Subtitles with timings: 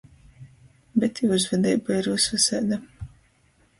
[1.03, 2.81] Bet i uzvedeiba ir vysvysaida.